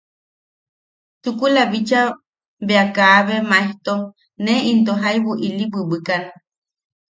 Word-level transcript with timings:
Chukula 1.21 1.61
bicha 1.71 2.01
bea 2.67 2.85
kabe 2.95 3.35
Maejtom 3.49 4.01
ne 4.43 4.53
into 4.71 4.93
jaubu 5.01 5.31
ili 5.47 5.65
bwibwikan. 5.71 6.23